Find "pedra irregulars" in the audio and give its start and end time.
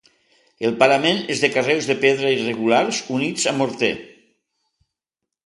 2.07-3.03